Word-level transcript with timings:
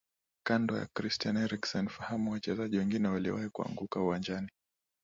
Kando 0.47 0.73
na 0.79 0.85
Christian 0.85 1.37
Eriksen 1.37 1.87
fahamu 1.89 2.31
wachezaji 2.31 2.77
wengine 2.77 3.07
waliowahi 3.07 3.49
kuanguka 3.49 3.99
uwanjani 4.01 4.49